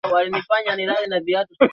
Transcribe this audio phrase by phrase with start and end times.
[0.03, 1.67] Kujibadilisha kwa mwonekano wake ilianza kutambulika